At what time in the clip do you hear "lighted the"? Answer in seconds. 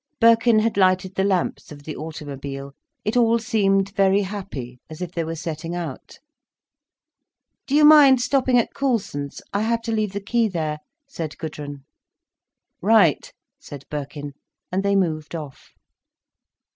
0.77-1.23